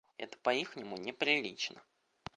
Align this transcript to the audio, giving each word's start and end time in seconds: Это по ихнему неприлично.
Это 0.17 0.35
по 0.39 0.49
ихнему 0.51 0.97
неприлично. 0.97 1.79